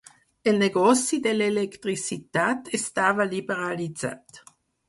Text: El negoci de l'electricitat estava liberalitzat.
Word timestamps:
El 0.51 0.55
negoci 0.61 1.19
de 1.25 1.33
l'electricitat 1.35 2.75
estava 2.81 3.31
liberalitzat. 3.37 4.43